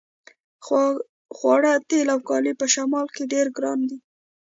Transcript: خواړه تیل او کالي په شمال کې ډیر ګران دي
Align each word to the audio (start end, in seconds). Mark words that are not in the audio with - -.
خواړه 1.35 1.71
تیل 1.89 2.07
او 2.13 2.19
کالي 2.29 2.53
په 2.61 2.65
شمال 2.73 3.07
کې 3.15 3.23
ډیر 3.33 3.45
ګران 3.57 3.79
دي 3.89 3.97